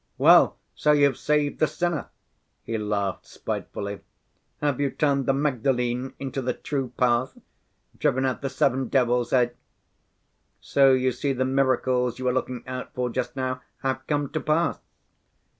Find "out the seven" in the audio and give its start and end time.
8.25-8.87